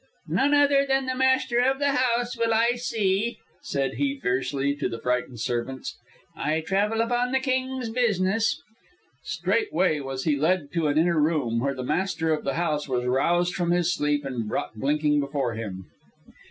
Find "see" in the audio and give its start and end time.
2.73-3.37